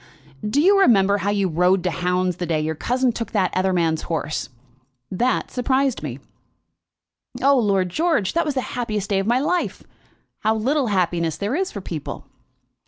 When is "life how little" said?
9.39-10.87